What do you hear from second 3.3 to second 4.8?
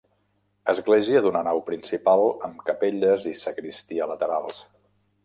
i sagristia laterals.